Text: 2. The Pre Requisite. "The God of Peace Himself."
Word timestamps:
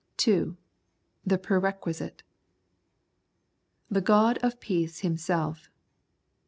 2. 0.17 0.57
The 1.23 1.37
Pre 1.37 1.59
Requisite. 1.59 2.23
"The 3.91 4.01
God 4.01 4.39
of 4.39 4.59
Peace 4.59 5.01
Himself." 5.01 5.69